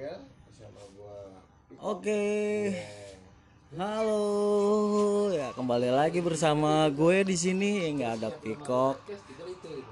Gel 0.00 0.16
sama 0.48 0.80
gua 0.96 1.44
Oke. 1.92 2.24
Halo. 3.76 5.28
Ya, 5.28 5.52
kembali 5.52 5.92
lagi 5.92 6.24
bersama 6.24 6.88
gue 6.88 7.20
di 7.20 7.36
sini. 7.36 7.84
Nggak 8.00 8.12
ada 8.16 8.32
Pikok, 8.32 8.96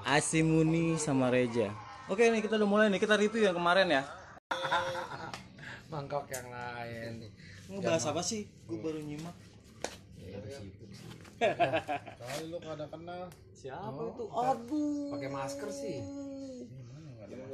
Asimuni 0.09 0.97
sama 0.97 1.29
Reja. 1.29 1.69
Oke 2.09 2.25
nih 2.33 2.41
kita 2.41 2.57
udah 2.57 2.65
mulai 2.65 2.89
nih. 2.89 3.05
Kita 3.05 3.21
review 3.21 3.53
yang 3.53 3.61
kemarin 3.61 4.01
ya. 4.01 4.03
Mangkok 5.93 6.25
yang 6.33 6.57
lain. 6.57 7.29
Ngebahas 7.69 8.09
apa 8.09 8.25
sih? 8.25 8.49
Gue 8.65 8.81
baru 8.81 9.05
nyimak. 9.05 9.37
kali 12.17 12.45
lu 12.51 12.57
kada 12.65 12.89
kenal 12.89 13.29
Siapa 13.53 14.01
itu? 14.09 14.25
Aduh. 14.33 15.13
Pakai 15.13 15.29
masker 15.29 15.69
sih. 15.69 16.01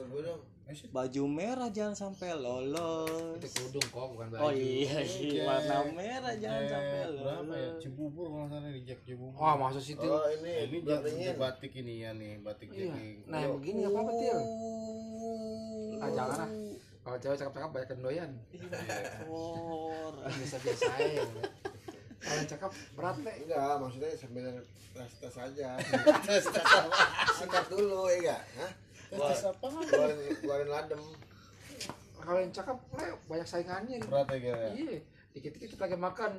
gua 0.07 0.23
dong 0.23 0.54
Baju 0.87 1.23
merah 1.25 1.69
jangan 1.69 1.95
sampai 1.95 2.33
lolos. 2.33 3.37
Itu 3.37 3.49
kerudung 3.49 3.87
kok, 3.87 4.07
bukan 4.11 4.27
baju. 4.29 4.41
Oh 4.41 4.51
iya, 4.51 4.99
iya. 5.01 5.43
warna 5.43 5.77
merah 5.91 6.35
jangan 6.35 6.65
sampai 6.65 6.97
Eh, 6.97 7.09
berapa 7.15 7.53
ya 7.53 7.69
lolos. 7.69 7.79
Cibubur 7.79 8.27
kalau 8.29 8.47
salah 8.49 8.71
di 8.71 8.83
Jack 8.83 9.01
Cibubur 9.03 9.37
Wah, 9.37 9.55
masa 9.55 9.79
sih 9.79 9.95
Til? 9.95 10.09
oh 10.09 10.27
ini 10.33 10.53
ini 10.65 10.77
jatuhnya 10.81 11.31
batik 11.35 11.73
ini 11.75 11.95
ya 12.01 12.11
nih 12.13 12.33
batik 12.39 12.69
Iya. 12.69 12.91
jadi 12.91 13.07
Nah, 13.27 13.39
yang 13.41 13.53
begini 13.57 13.77
nggak 13.81 13.93
apa-apa 13.93 14.13
Til. 14.15 14.39
Ah, 15.97 16.11
jangan 16.11 16.39
ah. 16.41 16.51
Kalau 17.01 17.19
cewek 17.19 17.37
cakep-cakep 17.37 17.71
banyak 17.71 17.99
doyan. 18.01 18.31
Kor. 19.23 20.13
Biasa-biasa 20.25 20.89
aja. 20.95 21.23
Kalau 22.17 22.35
yang 22.35 22.49
cakep 22.49 22.71
berat 22.95 23.17
nih. 23.21 23.35
enggak 23.45 23.73
maksudnya 23.77 24.09
sambil 24.17 24.45
tes 24.95 25.13
tes 25.19 25.35
aja 25.37 25.69
tes 26.27 26.45
tes 26.47 26.65
apa 27.37 27.61
dulu 27.67 28.07
ya 28.09 28.17
enggak 28.17 28.41
Hah? 28.57 28.71
Tes 29.17 29.43
apa 29.45 29.67
keluarin 29.67 30.19
keluarin 30.37 30.69
ladem 30.69 31.03
Kalau 32.17 32.39
yang 32.39 32.51
cakep 32.51 32.79
nih 32.91 33.09
banyak 33.27 33.45
saingannya. 33.45 33.97
berat 34.03 34.27
ya 34.27 34.39
Gel, 34.39 34.57
ya 34.57 34.69
Iya. 34.73 34.99
Dikit-dikit 35.31 35.69
kita 35.71 35.83
lagi 35.85 35.99
makan. 35.99 36.33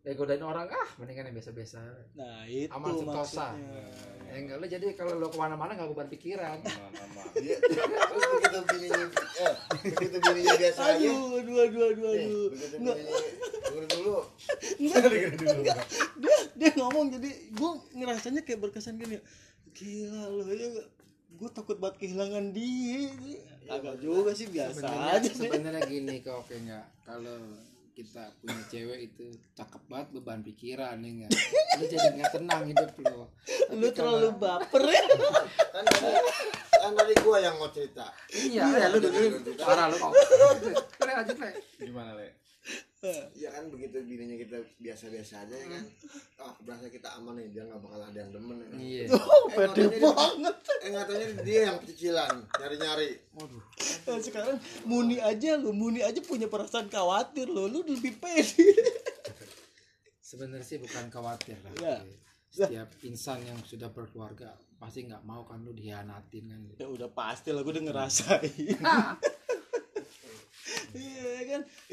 Ya 0.00 0.12
godain 0.12 0.38
orang 0.38 0.68
ah, 0.68 0.88
mendingan 0.94 1.26
yang 1.26 1.34
biasa-biasa. 1.34 1.80
Nah, 2.12 2.44
itu 2.44 2.68
Aman 2.68 2.92
sentosa. 2.94 3.50
maksudnya. 3.50 3.82
Ya 4.22 4.34
enggak 4.36 4.56
lo 4.58 4.66
jadi 4.68 4.86
kalau 4.92 5.16
lo 5.16 5.26
ke 5.26 5.34
mana-mana 5.34 5.72
nggak 5.72 5.90
beban 5.90 6.06
pikiran. 6.08 6.60
nama 6.60 7.22
iya 7.36 7.56
terus 7.56 8.22
begitu 8.30 8.58
bininya 8.68 9.04
eh 9.38 9.54
begitu 9.80 10.16
bininya 10.18 10.54
biasa 10.54 10.80
aja 10.84 11.08
Aduh, 11.08 11.26
aduh, 11.34 11.56
aduh, 11.58 11.82
aduh, 11.82 12.08
aduh. 12.10 12.44
begitu 12.52 12.76
bininya 12.78 13.86
dulu 13.90 14.16
Enggak, 15.56 15.78
dia 16.14 16.36
dia 16.52 16.70
ngomong 16.74 17.06
jadi 17.10 17.30
gue 17.50 17.70
ngerasanya 17.94 18.40
kayak 18.42 18.60
berkesan 18.60 18.94
gini 18.96 19.18
gila 19.72 20.22
lo 20.28 20.44
ya 20.46 20.68
gue 21.34 21.50
takut 21.50 21.76
banget 21.82 22.06
kehilangan 22.06 22.54
dia 22.54 23.10
agak 23.66 23.96
juga 23.98 24.30
sih 24.36 24.46
biasa 24.46 24.86
sebenarnya 24.86 25.12
aja 25.18 25.30
sebenarnya 25.32 25.82
gini 25.88 26.14
kok 26.20 26.44
oke 26.44 26.54
enggak 26.54 26.84
kalau 27.02 27.38
kita 27.94 28.26
punya 28.42 28.62
cewek 28.70 28.98
itu 29.06 29.26
cakep 29.54 29.82
banget 29.86 30.08
beban 30.18 30.40
pikiran 30.42 30.98
ya 30.98 31.10
enggak 31.10 31.30
lu 31.78 31.84
jadi 31.90 32.08
nggak 32.18 32.30
tenang 32.38 32.62
hidup 32.70 32.90
lo 33.06 33.26
Tapi 33.34 33.80
lu 33.80 33.88
terlalu 33.90 34.30
baper 34.38 34.82
ya. 34.86 35.02
Kan 35.74 35.84
tadi 35.88 36.10
kan 36.70 36.92
tadi 36.94 37.14
gua 37.26 37.38
yang 37.42 37.56
mau 37.58 37.70
cerita. 37.74 38.06
Iya 38.30 38.62
ya 38.70 38.86
lu 38.92 38.98
dengerin. 39.02 39.42
parah 39.58 39.90
lu 39.90 39.96
kok. 39.98 40.12
Le 41.02 41.12
lanjut 41.18 41.36
le 41.42 41.50
gimana 41.80 42.12
le 42.14 42.43
ya 43.36 43.48
kan 43.50 43.68
begitu 43.68 44.00
bininya 44.00 44.32
kita 44.34 44.56
biasa-biasa 44.78 45.44
aja 45.44 45.52
ya 45.54 45.68
kan. 45.68 45.84
Ah 46.38 46.54
berasa 46.58 46.88
kita 46.88 47.12
aman 47.14 47.36
nih 47.36 47.50
dia 47.50 47.62
nggak 47.62 47.76
bakal 47.78 48.00
ada 48.00 48.16
yang 48.16 48.32
demen 48.32 48.56
ya 48.56 48.66
kan? 48.66 48.78
iya. 48.78 49.04
Oh, 49.12 49.44
Eh, 49.44 49.54
pede 49.54 49.68
taunya 49.68 49.88
dia- 49.90 50.08
banget. 50.10 50.56
eh 50.74 50.88
nggak 50.88 51.04
taunya 51.04 51.26
dia 51.42 51.60
yang 51.66 51.76
cicilan 51.82 52.34
nyari-nyari. 52.54 53.10
Waduh. 53.34 53.62
Nah, 54.04 54.18
sekarang 54.18 54.56
Muni 54.84 55.16
aja 55.18 55.50
lu 55.54 55.70
Muni 55.70 56.00
aja 56.00 56.16
punya 56.20 56.46
perasaan 56.46 56.88
khawatir 56.88 57.44
lo 57.46 57.66
lu 57.66 57.84
lebih 57.84 58.16
pede. 58.16 58.72
Sebenarnya 60.18 60.64
sih 60.64 60.78
bukan 60.78 61.08
khawatir 61.08 61.60
lah. 61.60 61.72
Ya. 61.78 61.96
setiap 62.46 62.86
insan 63.02 63.42
yang 63.42 63.58
sudah 63.60 63.90
berkeluarga 63.90 64.46
pasti 64.76 65.02
nggak 65.02 65.20
mau 65.22 65.42
kan 65.42 65.58
lu 65.58 65.70
dihianatin 65.70 66.44
kan. 66.46 66.60
Ya 66.76 66.86
udah 66.86 67.10
pasti 67.10 67.50
lah 67.50 67.60
gue 67.60 67.72
udah 67.72 67.84
ngerasain 67.84 68.78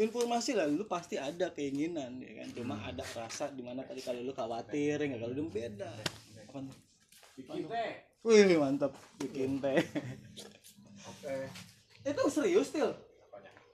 informasi 0.02 0.58
lah 0.58 0.66
lu 0.66 0.84
pasti 0.90 1.16
ada 1.22 1.54
keinginan 1.54 2.18
ya 2.18 2.42
kan? 2.42 2.48
Cuma 2.58 2.76
ada 2.82 3.06
rasa 3.16 3.54
di 3.54 3.62
mana 3.62 3.86
tadi 3.86 4.02
kalau 4.02 4.26
lu 4.26 4.34
khawatir 4.34 4.98
ya 4.98 5.06
nggak 5.06 5.22
kalau 5.22 5.34
lu 5.38 5.48
beda. 5.48 5.92
Apa 6.50 6.60
bikin 7.38 7.70
teh. 7.70 7.92
Wih 8.26 8.58
mantap. 8.58 8.92
Bikin 9.22 9.62
teh. 9.62 9.80
Oke. 11.06 11.48
Itu 12.02 12.24
serius 12.34 12.74
til? 12.74 12.90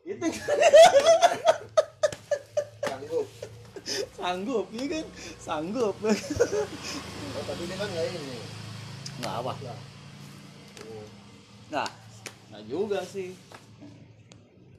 Itu 0.07 0.25
sanggup. 2.83 3.27
Sanggup 4.15 4.65
ya 4.75 4.85
kan? 4.91 5.05
Sanggup. 5.39 5.95
Oh, 6.03 7.43
tapi 7.43 7.63
dia 7.67 7.75
kan 7.79 7.87
nggak 7.87 8.05
ini. 8.11 8.37
Nggak 9.23 9.35
apa. 9.43 9.51
Nggak. 11.67 11.89
Nggak 12.47 12.63
juga 12.71 12.99
sih 13.03 13.35